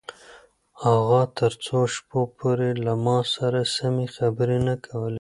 اغا 0.93 1.21
تر 1.37 1.51
څو 1.65 1.79
شپو 1.93 2.21
پورې 2.37 2.69
له 2.85 2.93
ما 3.05 3.19
سره 3.35 3.59
سمې 3.75 4.07
خبرې 4.15 4.57
نه 4.67 4.75
کولې. 4.85 5.09